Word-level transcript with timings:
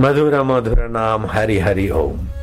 मधुर 0.00 0.42
मधुर 0.42 0.88
नाम 0.88 1.26
हरि 1.26 1.58
हरि 1.58 1.88
ओम। 1.90 2.41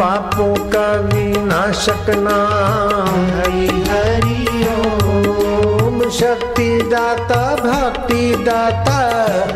पापों 0.00 0.54
का 0.70 0.84
विनाशक 1.00 2.06
नाम 2.10 3.16
हरि 3.38 3.66
हरि 3.88 4.68
ओम 4.74 6.08
शक्ति 6.10 6.68
दाता 6.82 7.42
भक्ति 7.56 8.34
दाता। 8.44 8.96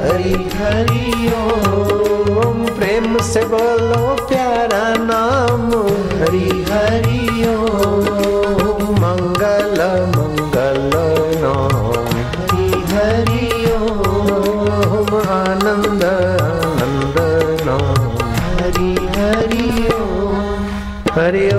हरि 0.02 0.34
हरि 0.54 1.32
ओम 1.36 2.36
ओम 2.38 2.58
प्रेम 2.76 3.18
से 3.18 3.42
बोलो 3.44 4.02
प्यारा 4.28 4.84
नाम। 5.04 5.70
हरि 6.20 6.48
हरि 6.70 7.46
ओम 7.48 7.53
पहले 21.14 21.50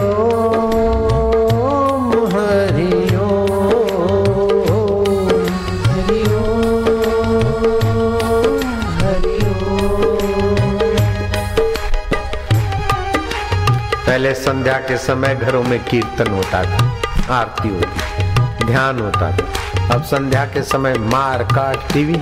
संध्या 14.33 14.73
के 14.73 14.98
समय 14.98 15.36
घरों 15.36 15.64
में 15.64 15.83
कीर्तन 15.83 16.31
होता 16.31 16.64
था, 16.64 17.02
आरती 17.30 17.70
होती 17.70 18.66
ध्यान 18.66 19.00
होता 19.00 19.31
था। 19.31 19.95
अब 19.95 20.03
संध्या 20.03 20.45
के 20.45 20.64
समय 20.64 20.94
मार, 20.94 21.44
काट, 21.44 21.94
टीवी, 21.94 22.22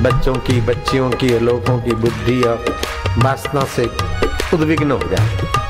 बच्चों 0.00 0.34
की, 0.34 0.60
बच्चियों 0.60 1.10
की, 1.10 1.38
लोगों 1.38 1.82
की 1.82 1.94
बुद्धि 1.94 2.42
और 2.42 2.76
वासना 3.18 3.64
से 3.64 3.90
उद्विग्न 4.54 4.90
हो 4.90 4.98
जाए 4.98 5.67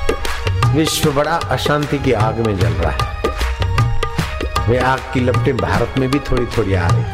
विश्व 0.69 1.11
बड़ा 1.12 1.34
अशांति 1.50 1.98
की 1.98 2.12
आग 2.12 2.38
में 2.47 2.56
जल 2.58 2.72
रहा 2.72 2.91
है। 2.92 4.69
वे 4.69 4.78
आग 4.78 5.00
की 5.14 5.20
लपटें 5.20 5.56
भारत 5.56 5.94
में 5.98 6.10
भी 6.10 6.19
थोड़ी 6.20 6.47
थोड़ी 6.56 6.75
आ 6.75 6.86
रही 6.88 7.05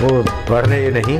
वो 0.00 0.22
बढ़ 0.50 0.66
रहे 0.66 0.90
नहीं, 0.90 1.18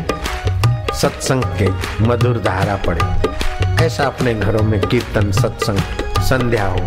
सत्संग 0.94 1.44
के 1.58 1.68
मधुर 2.04 2.38
धारा 2.38 2.76
पड़े। 2.86 3.84
ऐसा 3.84 4.04
अपने 4.04 4.34
घरों 4.34 4.62
में 4.62 4.80
कीर्तन, 4.80 5.30
सत्संग, 5.32 5.78
संध्या 6.22 6.66
हो, 6.66 6.78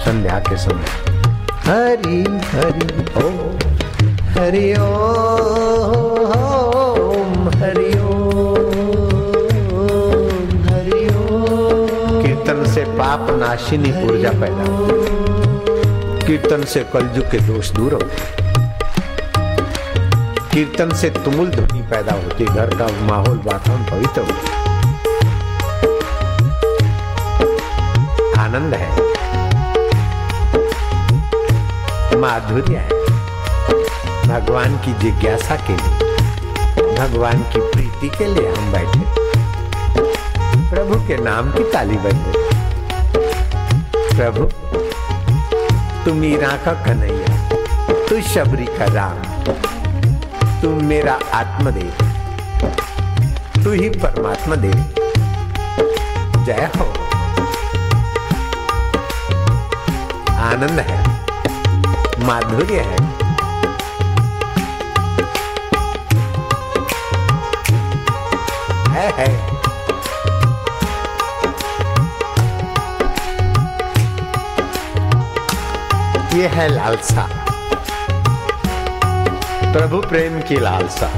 संध्या 0.00 0.38
के 0.48 0.56
समय। 0.56 0.86
हरि 1.66 2.22
हरि 2.52 2.88
ओम 3.24 3.58
हरि 4.30 4.72
ओम 4.78 6.09
कीर्तन 12.60 12.74
से 12.74 12.82
पाप 12.98 13.26
नाशिनी 13.40 13.90
ऊर्जा 14.04 14.30
पैदा 14.30 14.64
होती 14.64 16.26
कीर्तन 16.26 16.64
से 16.64 16.80
कलयुग 16.92 17.30
के 17.30 17.38
दोष 17.40 17.70
दूर 17.70 17.92
होते 17.92 18.16
कीर्तन 20.50 20.90
से 20.94 21.10
तुमुल 21.10 21.50
ध्वनि 21.50 21.82
पैदा 21.82 22.12
होती 22.12 22.44
घर 22.44 22.74
का 22.74 22.86
माहौल 23.06 23.38
वातावरण 23.46 23.84
पवित्र 23.84 24.20
होता 24.20 24.58
आनंद 28.42 28.74
है। 28.74 28.90
माधुर्य 32.20 32.76
है। 32.76 32.90
भगवान 34.28 34.76
की 34.76 34.92
जिज्ञासा 35.00 35.56
के 35.68 35.76
लिए, 35.76 35.92
भगवान 36.98 37.42
की 37.52 37.60
प्रीति 37.70 38.08
के 38.18 38.26
लिए 38.34 38.52
हम 38.52 38.72
बैठे 38.72 39.28
प्रभु 40.70 40.94
के 41.06 41.16
नाम 41.16 41.50
की 41.50 41.64
ताली 41.72 41.96
बज 41.96 42.49
प्रभु। 44.20 44.44
तू 46.04 46.14
मीरा 46.14 46.48
का 46.48 46.72
कन्हैया 46.72 47.48
तू 48.08 48.20
शबरी 48.22 48.66
का 48.66 48.84
राम 48.84 49.18
तू 50.62 50.70
मेरा 50.70 51.18
आत्मदेव 51.34 51.92
तू 53.64 53.70
ही 53.70 53.88
परमात्मा 53.88 54.56
देव 54.56 54.84
जय 56.44 56.70
हो। 56.78 56.84
आनंद 60.36 60.80
है 60.80 60.98
माधुर्य 62.26 62.80
है। 62.80 62.98
है, 68.92 69.12
है। 69.16 69.49
ये 76.40 76.46
है 76.46 76.68
लालसा। 76.68 77.28
प्रभु 79.72 80.00
प्रेम 80.00 80.40
की 80.40 80.60
लालसा। 80.60 81.10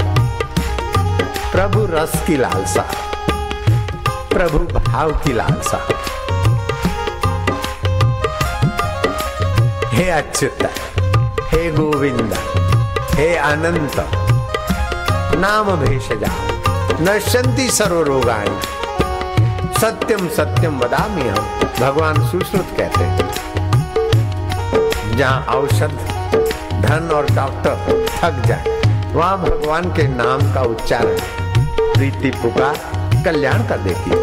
प्रभु 1.51 1.85
रस 1.85 2.11
की 2.27 2.37
लालसा। 2.37 2.81
प्रभु 4.33 4.59
भाव 4.79 5.11
की 5.11 5.33
लालसा। 5.33 5.79
हे 9.89 10.09
अच्युत, 10.09 10.69
हे 11.49 11.71
गोविंद, 11.71 12.33
हे 13.11 13.35
अनंत, 13.35 14.05
नाम 15.39 15.75
भेषजा, 15.75 16.31
नश्यंती 17.01 17.69
सर्वरोगाणी। 17.69 18.59
सत्यम 19.81 20.27
सत्यम 20.27 20.79
वदामी 20.79 21.29
हम, 21.29 21.59
भगवान 21.79 22.27
सुश्रुत 22.27 22.67
कहते 22.77 23.03
हैं। 23.03 23.32
जहाँ 25.17 25.41
औषध, 25.55 25.97
धन 26.81 27.09
और 27.15 27.25
डॉक्टर 27.35 28.07
थक 28.09 28.41
जाए, 28.47 29.11
वहाँ 29.13 29.37
भगवान 29.41 29.91
के 29.93 30.07
नाम 30.07 30.53
का 30.53 30.61
उच्चारण 30.71 31.17
प्रीति 31.93 32.31
पुकार 32.41 32.77
कल्याण 33.25 33.67
कर 33.67 33.77
देती 33.77 34.09
है। 34.09 34.21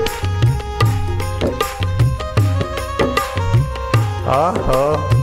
ओहो। 4.31 5.19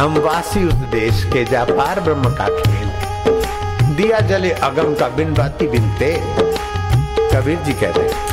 हम 0.00 0.16
वासी 0.18 0.64
उस 0.64 0.74
देश 0.92 1.24
के 1.32 1.44
जा 1.44 1.64
पार 1.64 2.00
ब्रह्म 2.00 2.34
का 2.36 2.48
खेल 2.48 2.89
दिया 3.90 4.20
जले 4.20 4.50
अगम 4.50 4.94
का 4.94 5.08
बिन 5.08 5.34
बाती 5.34 5.66
बिन 5.66 5.82
बिनते 5.82 6.22
कबीर 7.32 7.58
जी 7.58 7.72
कहते 7.72 8.00
हैं। 8.00 8.30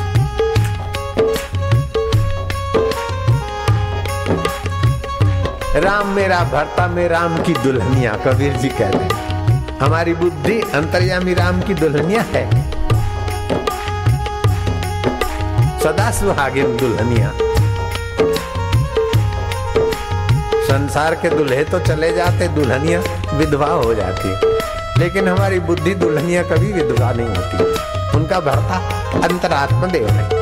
राम 5.81 6.07
मेरा 6.07 6.43
भरता 6.43 6.87
में 6.87 7.07
राम 7.07 7.43
की 7.43 7.53
दुल्हनिया, 7.53 8.13
कबीर 8.13 8.53
जी 8.53 8.69
कहते 8.69 8.97
हैं। 8.97 9.79
हमारी 9.79 10.13
बुद्धि 10.13 10.61
अंतर्यामी 10.61 11.33
राम 11.33 11.61
की 11.61 11.73
दुल्हनिया 11.73 12.21
है। 12.21 12.71
सदा 15.79 16.11
सुहागिन 16.11 16.77
दुल्हनिया। 16.77 17.31
संसार 20.67 21.15
के 21.15 21.29
दुल्हे 21.29 21.63
तो 21.63 21.79
चले 21.79 22.13
जाते, 22.13 22.47
दुल्हनिया 22.47 22.99
विधवा 23.33 23.67
हो 23.67 23.93
जाती। 23.95 24.56
लेकिन 24.97 25.27
हमारी 25.27 25.59
बुद्धि 25.59 25.93
दुल्हनिया 25.95 26.43
कभी 26.43 26.71
विधवा 26.73 27.11
नहीं 27.11 27.27
होती। 27.27 28.17
उनका 28.17 28.39
भरता 28.39 28.77
अंतरात्मा 29.23 29.87
देव 29.87 30.07
है 30.07 30.37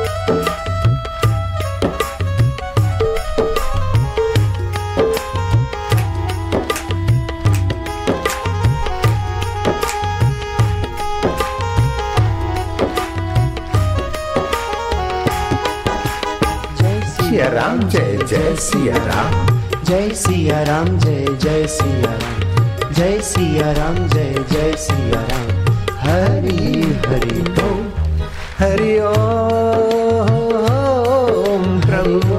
राम। 17.46 17.80
जय 17.88 18.18
जय 18.28 18.56
सिया 18.56 18.96
राम। 18.96 19.46
जय 19.84 20.10
सिया 20.14 20.62
राम 20.62 20.98
जय 20.98 21.26
जय 21.42 21.66
सिया 21.66 22.12
राम। 22.12 22.45
जय 22.96 23.18
सिया 23.20 23.72
राम 23.72 23.96
जय 24.08 24.34
जय 24.52 24.72
सिया 24.76 25.20
राम। 25.30 25.48
हरि 25.98 26.62
हरि 27.06 27.40
ओम 27.64 27.82
हरि 28.58 28.92
ओम 31.50 31.64
प्रभु। 31.80 32.35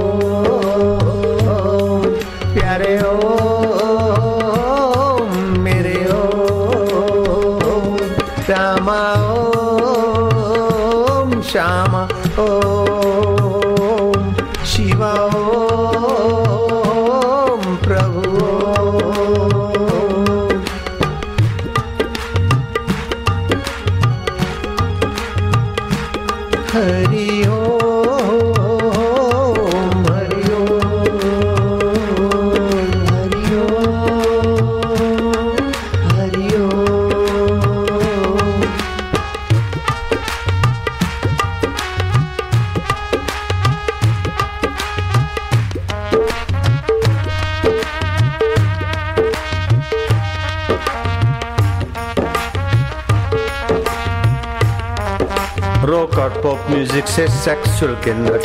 रॉक 56.07 56.19
और 56.19 56.41
पॉप 56.41 56.69
म्यूज़िक 56.69 57.07
से 57.07 57.27
सेक्सुअल 57.27 57.93
केंद्र, 57.95 58.37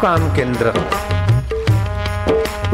काम 0.00 0.28
केंद्र। 0.36 0.68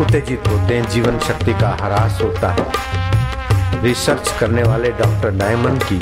उत्तेजित 0.01 0.49
होते 0.49 0.75
हैं, 0.75 0.89
जीवन 0.91 1.19
शक्ति 1.19 1.53
का 1.53 1.71
ह्रास 1.81 2.21
होता 2.23 2.49
है। 2.51 3.83
रिसर्च 3.83 4.33
करने 4.41 4.63
वाले 4.63 4.91
डॉक्टर 4.93 5.31
डायमंड 5.31 5.83
की, 5.83 5.99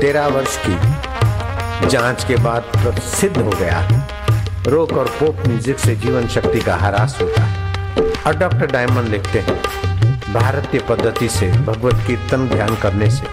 तेरह 0.00 0.26
वर्ष 0.26 0.56
की, 0.66 1.88
जाँच 1.88 2.24
के 2.24 2.36
बाद 2.36 2.62
प्रसिद्ध 2.76 3.36
हो 3.36 3.50
गया। 3.50 3.86
रोक 4.66 4.92
और 4.92 5.08
पोप 5.20 5.46
म्यूज़िक 5.48 5.78
से 5.78 5.96
जीवन 5.96 6.28
शक्ति 6.28 6.60
का 6.60 6.76
ह्रास 6.76 7.18
होता 7.22 7.42
है। 7.42 8.10
और 8.26 8.36
डॉक्टर 8.36 8.66
डायमंड 8.66 9.08
लिखते 9.08 9.38
हैं, 9.38 9.62
भारतीय 10.34 10.80
पद्धति 10.80 11.28
से 11.28 11.52
भगवत 11.52 12.06
कीर्तन 12.06 12.48
ध्यान 12.48 12.76
करने 12.76 13.10
से 13.10 13.26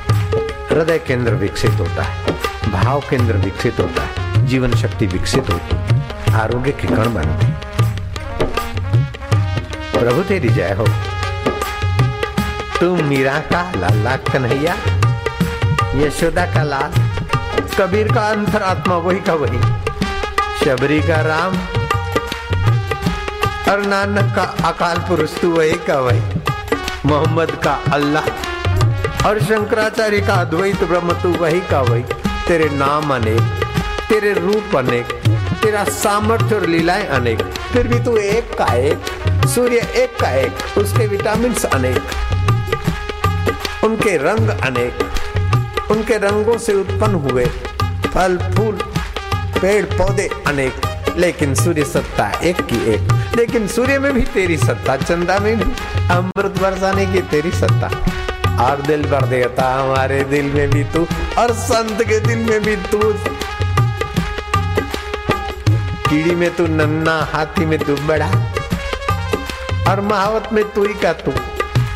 हृदय 0.71 0.99
केंद्र 0.99 1.33
विकसित 1.33 1.79
होता 1.79 2.03
है। 2.03 2.50
भाव 2.69 2.99
केंद्र 3.09 3.37
विकसित 3.37 3.79
होता 3.79 4.03
है, 4.03 4.45
जीवन 4.47 4.75
शक्ति 4.75 5.05
विकसित 5.07 5.49
होती 5.49 5.75
है, 5.75 6.33
आरोग्य 6.33 6.71
के 6.71 6.87
कण 6.87 7.13
बनते 7.13 7.49
प्रभु 9.99 10.21
तेरी 10.21 10.49
जय 10.49 10.71
हो। 10.71 10.85
तुम 12.79 13.03
मीरा 13.03 13.39
का 13.39 13.61
लाला 13.75 14.15
कन्हैया, 14.15 14.75
यशोदा 15.95 16.45
का 16.45 16.63
लाल, 16.63 16.93
कबीर 17.77 18.13
का 18.13 18.21
अंतरात्मा, 18.21 18.95
वही 18.95 19.19
का 19.19 19.33
वही। 19.33 19.59
शबरी 20.59 21.01
का 21.01 21.21
राम, 21.21 21.57
और 23.71 23.85
नानक 23.85 24.35
का 24.35 24.43
अकाल 24.69 24.97
पुरुष, 24.97 25.39
तू 25.41 25.51
वही 25.51 25.73
का 25.87 25.99
वही। 25.99 26.21
मोहम्मद 27.05 27.51
का 27.63 27.79
अल्लाह, 27.93 29.27
और 29.27 29.39
शंकराचार्य 29.41 30.21
का 30.21 30.33
अद्वैत 30.33 30.83
ब्रह्म, 30.83 31.13
तू 31.13 31.29
वही 31.29 31.61
का 31.61 31.81
वही। 31.81 32.03
तेरे 32.51 32.69
नाम 32.69 33.13
अनेक, 33.13 33.42
तेरे 34.09 34.33
रूप 34.33 34.75
अनेक, 34.75 35.12
तेरा 35.63 35.83
सामर्थ्य 35.83 36.56
और 36.56 36.65
लीलाएँ 36.65 37.06
अनेक, 37.07 37.42
फिर 37.74 37.88
भी 37.88 38.00
तू 38.00 38.15
एक 38.18 38.50
का 38.57 38.65
एक, 38.74 38.98
सूर्य 39.48 39.77
एक 39.95 40.19
का 40.21 40.31
एक, 40.31 40.77
उसके 40.77 41.07
विटामिन 41.07 41.53
अनेक, 41.53 42.01
उनके 43.83 44.18
रंग 44.18 44.50
अनेक, 44.50 44.94
उनके 45.92 46.18
रंगों 46.18 46.57
से 46.57 46.74
उत्पन्न 46.74 47.15
हुए 47.15 47.45
फल, 48.13 48.38
फूल, 48.38 48.77
पेड़, 49.62 49.86
पौधे 49.86 50.30
अनेक, 50.48 50.81
लेकिन 51.18 51.56
सूर्य 51.56 51.86
सत्ता 51.86 52.31
एक 52.44 52.62
की 52.62 52.83
एक, 52.92 53.36
लेकिन 53.36 53.68
सूर्य 53.68 54.00
में 54.00 54.13
भी 54.13 54.21
तेरी 54.21 54.57
सत्ता, 54.57 54.98
चंदा 54.98 55.39
में 55.39 55.56
भी, 55.57 55.74
अमृत 56.12 56.62
बरसाने 56.62 57.06
की 57.06 57.21
तेरी 57.21 57.51
सत्ता। 57.51 58.20
और 58.61 58.81
दिल 58.81 59.03
भर 59.03 59.25
देता 59.25 59.75
हमारे 59.75 60.23
दिल 60.23 60.45
में 60.45 60.69
भी 60.69 60.83
तू 60.83 61.07
और 61.37 61.53
संत 61.53 62.03
के 62.03 62.19
दिल 62.19 62.37
में 62.37 62.61
भी 62.61 62.75
तू। 62.75 63.13
कीड़ी 66.09 66.35
में 66.35 66.55
तू 66.55 66.67
नन्ना, 66.67 67.29
हाथी 67.33 67.65
में 67.65 67.79
तू 67.79 67.95
बड़ा 67.95 68.29
और 69.89 70.01
महावत 70.01 70.49
में 70.53 70.63
तू 70.71 70.83
ही 70.83 70.93
का 70.93 71.13
तू। 71.13 71.31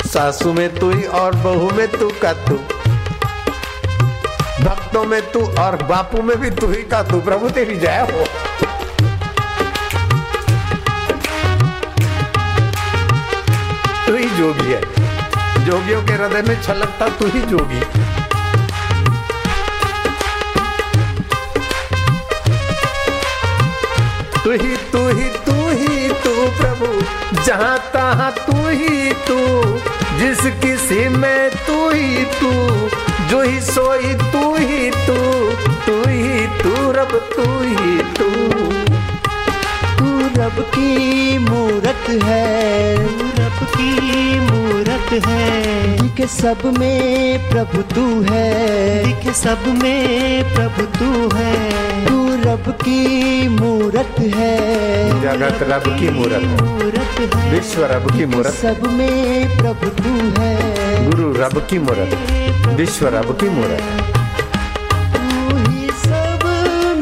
सासू 0.08 0.52
में 0.52 0.78
तू 0.78 0.90
ही 0.90 1.02
और 1.02 1.34
बहू 1.34 1.70
में 1.70 1.88
तू 1.88 2.10
का 2.22 2.32
तू। 2.32 2.56
भक्तों 4.64 5.04
में 5.04 5.22
तू 5.32 5.40
और 5.58 5.76
बापू 5.82 6.22
में 6.22 6.40
भी 6.40 6.50
तू 6.50 6.66
ही 6.66 6.82
का 6.82 7.02
तू। 7.02 7.20
प्रभु 7.20 7.50
तेरी 7.50 7.76
जय 7.76 8.06
हो। 8.12 8.24
तू 14.06 14.16
ही 14.16 14.28
जोगी 14.28 14.72
है। 14.72 14.95
जोगियों 15.66 16.02
के 16.02 16.12
हृदय 16.12 16.42
में 16.42 16.62
छलकता 16.62 17.08
तू 17.08 17.26
ही 17.26 17.40
जोगी। 17.40 17.80
तू 24.44 24.50
ही 24.52 24.76
तू 24.92 25.00
ही 25.08 25.28
तू 25.46 25.56
ही 25.70 26.08
तू 26.08 26.34
प्रभु 26.58 26.90
जहाँ 27.42 27.78
तहाँ 27.94 28.30
तू 28.46 28.56
ही 28.68 29.12
तू। 29.28 29.38
जिस 30.18 30.40
किसी 30.62 31.08
में 31.08 31.50
तू 31.50 31.90
ही 31.90 32.24
तू, 32.40 32.52
जो 33.28 33.42
ही 33.42 33.60
सोई 33.60 34.14
तू 34.32 34.44
ही 34.56 34.90
तू 34.90 35.18
तू 35.86 35.98
ही 36.08 36.46
तू 36.62 36.92
रब, 36.92 37.12
तू 37.36 37.48
ही 37.62 37.98
तू। 38.18 38.30
तू 39.98 40.06
रब 40.40 40.64
की 40.74 41.38
मूरत 41.38 42.22
है। 42.22 42.55
है। 45.24 45.52
दिख 46.02 46.28
सब 46.28 46.64
में 46.78 47.50
प्रभु 47.50 47.82
तू 47.94 48.22
है। 48.22 48.46
दिख 49.04 49.34
सब 49.34 49.66
में 49.82 50.54
प्रभु 50.54 50.82
तू 50.98 51.36
है। 51.36 51.54
तू 52.06 52.16
रब 52.42 52.70
की 52.72 53.48
मूरत 53.48 54.14
है। 54.20 54.56
जगत 55.20 55.62
रब 55.62 55.98
की 55.98 56.10
मूरत 56.10 56.42
मूरत 56.42 57.34
है। 57.34 57.50
विश्व 57.50 57.84
रब 57.84 58.18
की 58.18 58.26
मूरत 58.26 58.52
सब 58.52 58.82
में 58.86 59.58
प्रभु 59.58 59.90
तू 60.02 60.40
है। 60.40 61.10
गुरु 61.10 61.32
रब 61.32 61.66
की 61.70 61.78
मूरत 61.78 62.16
विश्व 62.68 63.08
रब 63.08 63.36
की 63.40 63.48
मूरत 63.48 63.82
तू 65.16 65.56
ही 65.70 65.88
सब 66.04 66.44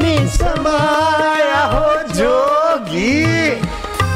में 0.02 0.28
समाया 0.28 1.62
हो 1.64 2.14
जोगी। 2.14 3.50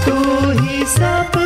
तू 0.05 0.17
ही 0.61 0.85
सब 0.87 1.38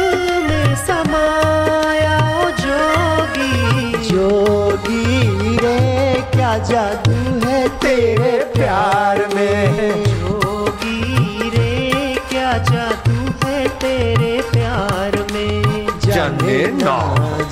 जादू 6.62 7.48
है 7.48 7.68
तेरे 7.68 8.32
प्यार 8.54 9.18
में। 9.34 10.04
जोगी 10.04 11.50
रे 11.50 12.16
क्या 12.30 12.52
जादू 12.58 13.46
है 13.46 13.68
तेरे 13.68 14.42
प्यार 14.52 15.16
में? 15.32 15.86
जाने 15.98 16.66
ना। 16.66 16.96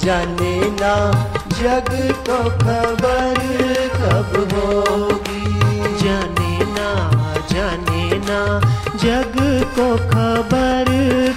जाने 0.05 0.61
ना। 0.61 0.95
जग 1.49 1.91
को 2.29 2.39
खबर 2.51 3.35
कब 3.95 4.33
होगी? 4.53 5.45
जाने 6.05 6.59
ना 6.65 6.89
जाने 7.51 8.19
ना। 8.19 8.61
जग 8.97 9.37
को 9.79 9.97
खबर 9.97 10.91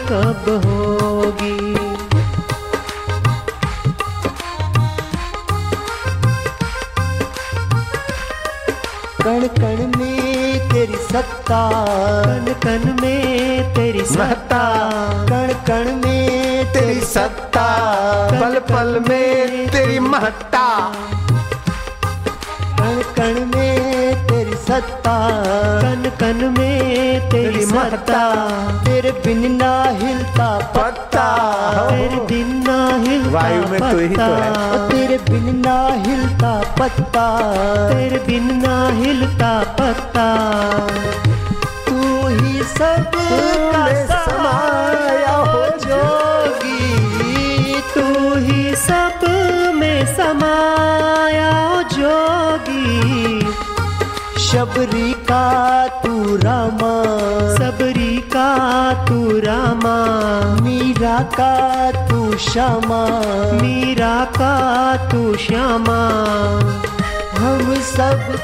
कब 0.10 0.66
होगी? 0.66 0.83
सत्ता 11.14 11.58
कण 12.26 12.46
कण 12.62 12.86
में 13.02 13.74
तेरी 13.74 14.06
सत्ता 14.06 14.62
कण 15.30 15.52
कण 15.68 15.92
में 15.96 16.72
तेरी 16.74 17.02
सत्ता 17.02 17.66
पल 18.32 18.58
पल 18.70 19.00
में 19.10 19.68
तेरी 19.72 20.00
महत्ता 20.06 20.64
कण 22.80 23.02
कण 23.18 23.40
में 23.54 24.26
तेरी 24.28 24.56
सत्ता 24.64 25.16
कन 25.84 26.10
कन 26.22 26.44
में 26.58 27.30
तेरी 27.30 27.66
महत्ता 27.66 28.24
तेरे 28.86 29.12
बिन 29.26 29.52
ना 29.58 29.72
हिलता 30.02 30.50
पत्ता 30.78 31.28
तेरे 31.90 32.26
दिन 32.26 32.58
ना 32.68 32.80
हिलता 33.06 33.30
वायु 33.38 33.68
में 33.70 33.80
तू 33.80 33.98
ही 34.00 34.08
तो 34.16 34.34
है। 34.34 34.90
तेरे 34.90 35.18
बिन 35.30 35.62
ना 35.66 35.78
हिलता 36.08 36.60
पत्ता 36.80 37.28
तेरे 37.94 38.24
बिन 38.28 38.54
ना 38.66 38.76
हिलता 39.00 39.54
पत्ता 39.84 40.50
तू 41.88 42.28
ही 42.28 42.64
सब 42.64 43.12
समाया 44.08 45.36
हो 45.36 45.66
जोगी। 45.66 46.94
तू 47.96 48.36
ही 48.36 48.76
सब 48.76 49.20
में 49.76 50.16
समाया 50.16 51.82
जोगी। 51.82 53.42
शबरी 54.40 55.14
का 55.14 55.88
तू 55.88 56.36
रामा। 56.36 57.04
सबरी 57.56 58.18
का 58.18 58.50
तू 59.06 59.32
रामा। 59.38 59.98
मीरा 60.62 61.20
का 61.20 61.92
तू 62.08 62.38
श्यामा। 62.38 63.22
मीरा 63.62 64.26
का 64.26 64.56
तू 64.98 65.38
श्यामा। 65.38 66.02
हम 67.38 67.76
सब 67.76 68.36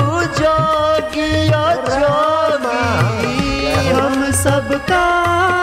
तू 0.00 0.22
जोगी। 0.22 1.48
हम 3.90 4.30
सबका 4.32 5.06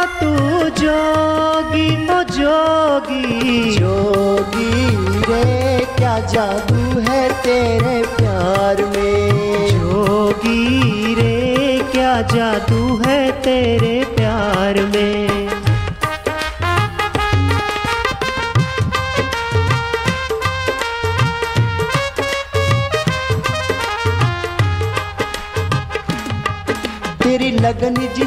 तू 0.05 0.31
जोगी 0.79 1.89
ओ 2.09 2.23
जोगी। 2.23 3.75
जोगी 3.77 4.71
रे 5.21 5.87
क्या 5.97 6.19
जादू 6.19 6.99
है 6.99 7.29
तेरे 7.43 8.03
प्यार 8.17 8.85
में? 8.85 9.69
जोगी 9.69 11.15
रे 11.15 11.81
क्या 11.91 12.21
जादू 12.21 13.01
है 13.05 13.31
तेरे 13.31 14.05
प्यार 14.15 14.81
में? 14.85 14.96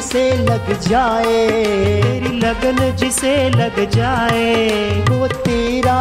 जिसे 0.01 0.31
लग 0.33 0.81
जाए 0.81 1.47
तेरी 2.01 2.39
लगन 2.39 2.95
जिसे 2.95 3.49
लग 3.49 3.89
जाए 3.89 4.69
वो 5.09 5.27
तेरा 5.27 5.99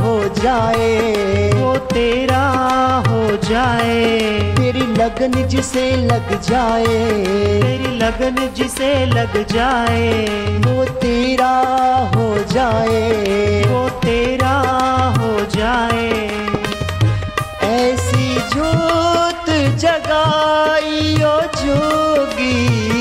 हो 0.00 0.24
जाए। 0.24 1.10
वो 1.54 1.76
तेरा 1.76 2.42
हो 3.08 3.36
जाए। 3.36 4.20
तेरी 4.52 4.82
लगन 4.82 5.48
जिसे 5.48 5.96
लग 5.96 6.40
जाए। 6.42 6.84
तेरी 6.84 7.96
लगन 7.96 8.52
जिसे 8.56 9.06
लग 9.06 9.48
जाए। 9.48 10.24
वो 10.58 10.84
तेरा 10.84 11.56
हो 12.14 12.36
जाए। 12.52 13.64
वो 13.68 13.88
तेरा 13.88 14.54
हो 15.18 15.40
जाए। 15.40 16.30
ऐसी 17.62 18.34
जोत 18.34 19.50
जगाई 19.78 21.14
ओ 21.22 21.40
जोगी। 21.40 22.99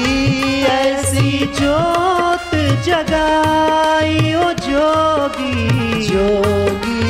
जोत 1.54 2.56
जगाई 2.86 4.34
ओ 4.34 4.52
जोगी। 4.68 5.56
जोगी 6.08 7.04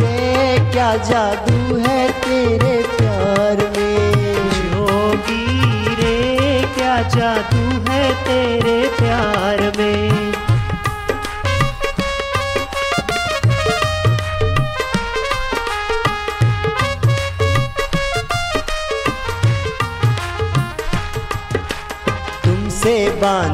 रे 0.00 0.72
क्या 0.72 0.96
जादू 0.96 1.76
है 1.76 2.08
तेरे 2.20 2.82
प्यार 2.96 3.56
में? 3.76 4.50
जोगी 4.58 5.44
रे 6.00 6.62
क्या 6.74 7.02
जादू 7.16 7.90
है 7.90 8.04
तेरे 8.24 8.88
प्यार 8.98 9.60
में? 9.78 10.32
तुमसे 22.44 22.94
बांधी 23.10 23.51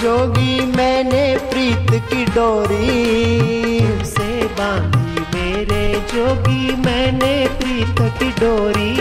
जोगी 0.00 0.60
मैंने 0.76 1.24
प्रीत 1.50 1.90
की 2.08 2.24
डोरी। 2.24 4.04
से 4.04 4.28
बांधी 4.58 5.20
मेरे 5.34 5.84
जोगी 6.12 6.74
मैंने 6.76 7.34
प्रीत 7.58 8.00
की 8.18 8.30
डोरी। 8.40 8.92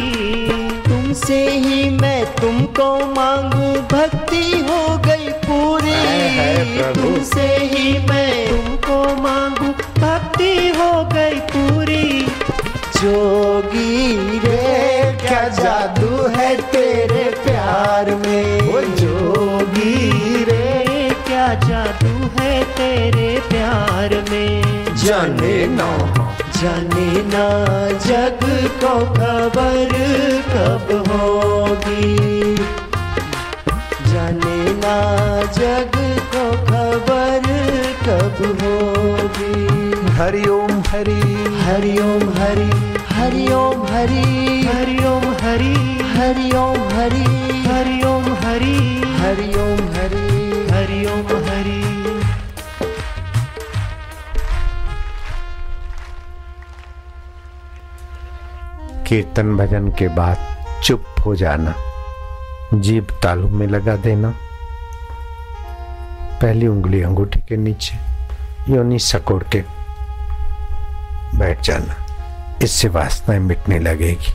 तुमसे 0.86 1.40
ही 1.50 1.90
मैं 1.90 2.25
तुमको 2.36 2.88
मांगू 3.14 3.68
भक्ति 3.94 4.44
हो 4.70 4.98
गई 4.98 5.30
पूरी। 5.46 6.94
तुमसे 6.94 7.48
ही 7.64 7.94
मैं 8.08 8.32
तुमको 8.50 9.00
मांगू 9.22 9.72
भक्ति 10.02 10.54
हो 10.78 10.92
गई 11.14 11.40
पूरी। 11.54 12.22
जोगी 12.98 14.40
रे 14.40 15.18
क्या 15.22 15.48
जादू 15.60 16.28
है 16.38 16.56
तेरे 16.72 17.24
प्यार 17.44 18.16
में? 18.16 18.95
तेरे 22.86 23.39
प्यार 23.50 24.25
में। 24.32 24.86
जाने 24.96 25.68
ना। 25.68 25.98
जाने 26.62 27.24
ना 27.24 27.46
जग 27.89 28.39
को 28.84 29.00
खबर 29.00 29.89
कब 30.50 31.12
होगी। 31.12 32.18
जाने 34.13 34.74
ना 34.74 34.98
जग 35.42 35.92
को 36.36 36.51
खबर 36.51 37.42
कब 38.04 38.46
होगी। 38.62 39.65
हरि 40.08 40.39
हरिओम 40.39 40.82
हरि। 40.82 41.58
हरिओम 41.60 42.34
हरि। 42.34 42.72
हरिओम 43.10 43.84
हरि। 43.84 44.65
हरिओम 44.75 45.24
हरि। 45.24 45.75
हरिओम 46.18 47.00
हरि। 47.00 47.25
हरिओम 47.68 48.24
हरि। 48.24 48.95
कीर्तन 59.08 59.58
भजन 59.58 59.88
के 59.88 60.08
बाद 60.08 60.38
चुप 60.84 61.06
हो 61.26 61.36
जाना। 61.36 61.76
जीभ 62.74 63.08
तालू 63.24 63.48
में 63.48 63.68
लगा 63.68 63.96
देना। 63.96 64.34
पहली 66.42 66.68
उंगली 66.68 67.02
अंगूठी 67.02 67.40
के 67.40 67.58
नीचे, 67.58 67.98
योनि 68.74 69.00
सकोड़ 69.00 69.44
के 69.44 69.64
बैठ 71.38 71.62
जाना। 71.62 72.06
इससे 72.62 72.88
वासनाएँ 72.88 73.40
मिटने 73.40 73.80
लगेगी। 73.80 74.34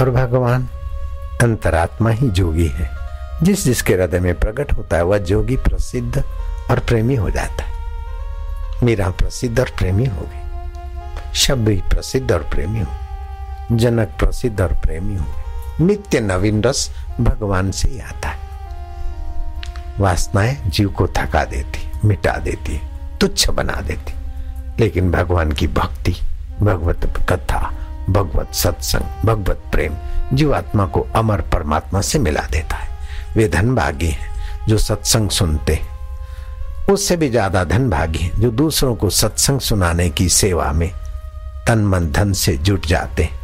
और 0.00 0.10
भगवान, 0.10 0.68
अंतरात्मा 1.42 2.10
ही 2.10 2.30
जोगी 2.30 2.66
है। 2.66 2.90
जिस 3.42 3.64
जिसके 3.64 3.94
हृदय 3.94 4.20
में 4.20 4.34
प्रकट 4.34 4.72
होता 4.72 4.96
है, 4.96 5.04
वह 5.04 5.18
जोगी 5.18 5.56
प्रसिद्ध 5.56 6.24
और 6.70 6.78
प्रेमी 6.78 7.14
हो 7.14 7.30
जाता 7.30 7.64
है। 7.64 7.72
मीरा 8.82 9.10
प्रसिद्ध 9.10 9.60
और 9.60 9.70
प्रेमी 9.78 10.06
हो 10.06 10.20
गई 10.20 10.42
शबरी 11.34 11.82
प्रसिद्ध 11.90 12.32
और 12.32 12.38
प्रेमी 12.38 12.80
हो 12.80 13.01
जनक 13.72 14.08
प्रसिद्ध 14.18 14.60
और 14.60 14.72
प्रेमी 14.74 15.16
हो। 15.16 15.84
नित्य 15.86 16.20
नवीन 16.20 16.62
रस 16.62 16.90
भगवान 17.20 17.70
से 17.70 17.88
ही 17.88 18.00
आता 18.00 18.28
है। 18.28 18.50
वासनाएँ 19.98 20.56
जीव 20.66 20.88
को 20.88 21.06
थका 21.08 21.44
देती, 21.44 22.08
मिटा 22.08 22.36
देती, 22.38 22.80
तुच्छ 23.20 23.50
बना 23.50 23.80
देती। 23.80 24.12
लेकिन 24.78 25.10
भगवान 25.10 25.52
की 25.52 25.66
भक्ति, 25.66 26.16
भगवत 26.62 27.26
कथा, 27.30 27.58
भगवत 28.08 28.54
सत्संग, 28.54 29.26
भगवत 29.26 29.62
प्रेम 29.72 29.96
जीवात्मा 30.32 30.86
को 30.86 31.00
अमर 31.16 31.40
परमात्मा 31.40 32.00
से 32.00 32.18
मिला 32.18 32.42
देता 32.42 32.76
है। 32.76 32.90
वे 33.36 33.48
धन 33.48 33.74
भागी 33.74 34.06
हैं 34.06 34.66
जो 34.68 34.78
सत्संग 34.78 35.30
सुनते 35.30 35.80
उससे 36.90 37.16
भी 37.16 37.28
ज़्यादा 37.30 37.62
धन 37.64 37.90
भागी 37.90 38.18
हैं 38.18 38.40
जो 38.40 38.50
दूसरों 38.50 38.94
को 38.96 39.10
सत्संग 39.10 39.60
सुनाने 39.60 40.08
की 40.10 40.28
सेवा 40.28 40.72
में 40.72 40.90
तन 41.66 41.84
मन 41.84 42.10
धन 42.12 42.32
से 42.32 42.56
जुट 42.56 42.86
जाते 42.86 43.22
हैं। 43.22 43.41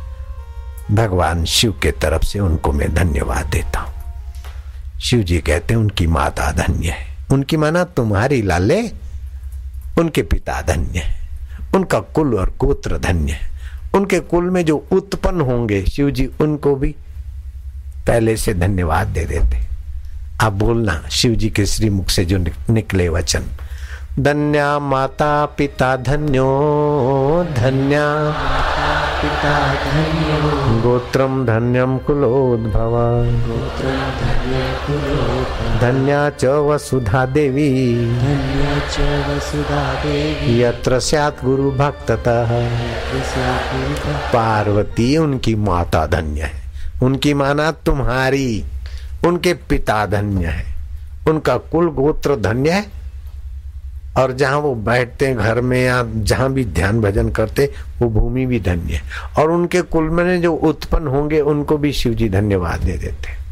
भगवान 0.90 1.44
शिव 1.44 1.72
के 1.72 1.90
तरफ़ 1.90 2.22
से 2.22 2.38
उनको 2.38 2.72
मैं 2.72 2.94
धन्यवाद 2.94 3.46
देता 3.46 3.80
हूँ। 3.80 3.94
शिव 5.00 5.22
जी 5.22 5.38
कहते 5.38 5.74
हैं, 5.74 5.80
उनकी 5.80 6.06
माता 6.06 6.52
धन्य 6.52 6.88
है। 6.88 7.06
उनकी 7.32 7.56
माना 7.56 7.84
तुम्हारी 7.84 8.42
लाले, 8.42 8.88
उनके 9.98 10.22
पिता 10.22 10.62
धन्य 10.62 10.98
है। 10.98 11.28
उनका 11.74 12.00
कुल 12.00 12.34
और 12.34 12.54
गोत्र 12.58 12.98
धन्य 12.98 13.32
है। 13.32 13.50
उनके 13.94 14.20
कुल 14.20 14.44
में 14.44 14.64
जो 14.64 14.86
उत्पन्न 14.92 15.40
होंगे, 15.40 15.84
शिव 15.84 16.10
जी 16.10 16.30
उनको 16.40 16.76
भी 16.76 16.94
पहले 18.06 18.36
से 18.36 18.54
धन्यवाद 18.54 19.06
दे 19.06 19.24
देते। 19.24 19.58
आप 20.40 20.52
बोलना, 20.52 21.04
शिव 21.10 21.34
जी 21.34 21.50
के 21.50 21.66
श्रीमुख 21.66 22.10
से 22.10 22.24
जो 22.24 22.44
निकले 22.70 23.08
वचन, 23.08 23.42
धन्या 24.18 24.78
माता 24.78 25.46
पिता 25.46 25.96
धन्यो, 25.96 26.48
धन्या 27.56 28.04
पिता 29.18 29.74
धन्यो 29.74 30.80
गोत्रम 30.80 31.46
धन्यम 31.46 31.98
कुलोद्भव। 31.98 32.92
गोत्रं 33.48 33.98
धन्य 34.20 34.60
कुलोद्भव। 34.86 35.80
धन्या 35.80 36.30
च 36.30 36.44
वसुधा 36.44 37.26
देवी। 37.26 37.94
धन्य 37.94 38.80
च 38.90 39.00
वसुधा 39.28 39.94
देवी। 39.94 40.60
यत्र 40.62 40.98
स्यात् 40.98 41.44
गुरु 41.44 41.70
भक्ततः 41.70 42.52
पार्वती 44.32 45.16
उनकी 45.16 45.54
माता 45.54 46.06
धन्य 46.06 46.42
है। 46.42 46.62
उनकी 47.02 47.34
माना 47.34 47.70
तुम्हारी 47.70 48.64
उनके 49.26 49.54
पिता 49.54 50.06
धन्य 50.06 50.46
है। 50.46 50.66
उनका 51.28 51.56
कुल 51.56 51.88
गोत्र 51.88 52.36
धन्य 52.36 52.70
है। 52.70 52.97
और 54.16 54.32
जहाँ 54.32 54.58
वो 54.58 54.74
बैठते 54.74 55.26
हैं 55.26 55.36
घर 55.36 55.60
में 55.60 55.84
या 55.84 56.06
जहाँ 56.16 56.52
भी 56.52 56.64
ध्यान 56.64 57.00
भजन 57.00 57.28
करते 57.28 57.72
वो 58.02 58.08
भूमि 58.08 58.46
भी 58.46 58.60
धन्य 58.60 58.94
है। 58.94 59.02
और 59.38 59.50
उनके 59.50 59.82
कुल 59.82 60.04
में 60.04 60.42
जो 60.42 60.54
उत्पन्न 60.54 61.06
होंगे, 61.06 61.40
उनको 61.40 61.78
भी 61.78 61.92
शिव 61.92 62.14
जी 62.14 62.28
धन्यवाद 62.28 62.80
दे 62.80 62.92
देते 62.92 63.28
हैं। 63.28 63.47